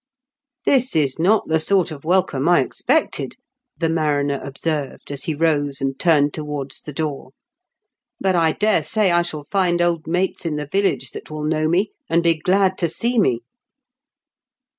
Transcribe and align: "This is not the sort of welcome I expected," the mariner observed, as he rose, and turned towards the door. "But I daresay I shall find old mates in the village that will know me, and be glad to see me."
"This 0.65 0.95
is 0.95 1.19
not 1.19 1.47
the 1.47 1.59
sort 1.59 1.91
of 1.91 2.03
welcome 2.03 2.49
I 2.49 2.61
expected," 2.61 3.35
the 3.77 3.87
mariner 3.87 4.41
observed, 4.43 5.11
as 5.11 5.25
he 5.25 5.35
rose, 5.35 5.79
and 5.79 5.99
turned 5.99 6.33
towards 6.33 6.79
the 6.81 6.91
door. 6.91 7.33
"But 8.19 8.35
I 8.35 8.53
daresay 8.53 9.11
I 9.11 9.21
shall 9.21 9.43
find 9.43 9.79
old 9.79 10.07
mates 10.07 10.43
in 10.43 10.55
the 10.55 10.65
village 10.65 11.11
that 11.11 11.29
will 11.29 11.43
know 11.43 11.67
me, 11.67 11.91
and 12.09 12.23
be 12.23 12.33
glad 12.33 12.79
to 12.79 12.89
see 12.89 13.19
me." 13.19 13.41